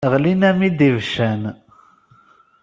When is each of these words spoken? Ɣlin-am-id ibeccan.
Ɣlin-am-id 0.13 0.79
ibeccan. 0.89 1.41